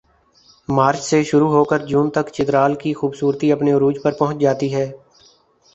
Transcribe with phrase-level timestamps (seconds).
[0.67, 4.91] مارچ سے شروع ہوکر جون تک چترال کی خوبصورتی اپنے عروج پر پہنچ جاتی ہے